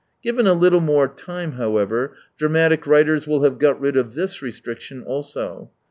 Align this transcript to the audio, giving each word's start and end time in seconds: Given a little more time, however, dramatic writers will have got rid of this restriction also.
Given 0.23 0.47
a 0.47 0.55
little 0.55 0.79
more 0.79 1.07
time, 1.07 1.51
however, 1.51 2.15
dramatic 2.35 2.87
writers 2.87 3.27
will 3.27 3.43
have 3.43 3.59
got 3.59 3.79
rid 3.79 3.95
of 3.95 4.15
this 4.15 4.41
restriction 4.41 5.03
also. 5.03 5.69